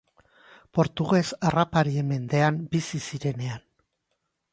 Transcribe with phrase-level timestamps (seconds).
[0.77, 3.63] Portuges harraparien mendean bizi zirenean.